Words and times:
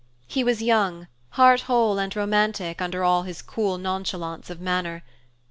He 0.25 0.43
was 0.43 0.63
young, 0.63 1.05
heart 1.37 1.61
whole, 1.69 1.99
and 1.99 2.15
romantic, 2.15 2.81
under 2.81 3.03
all 3.03 3.21
his 3.21 3.43
cool 3.43 3.77
nonchalance 3.77 4.49
of 4.49 4.59
manner. 4.59 5.03